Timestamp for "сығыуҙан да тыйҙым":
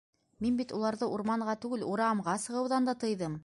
2.47-3.37